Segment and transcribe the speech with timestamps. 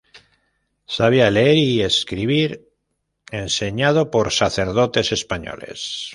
[0.95, 2.55] Sabia leer i escribir,
[3.43, 5.89] enseñado por sacerdotes españoles.